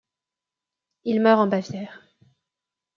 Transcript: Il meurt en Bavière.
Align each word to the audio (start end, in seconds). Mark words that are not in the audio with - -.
Il 1.03 1.21
meurt 1.21 1.39
en 1.41 1.45
Bavière. 1.45 2.01